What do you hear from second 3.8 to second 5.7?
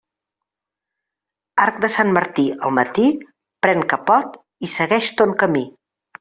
capot i segueix ton camí.